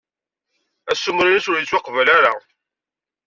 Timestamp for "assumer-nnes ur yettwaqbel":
0.91-2.07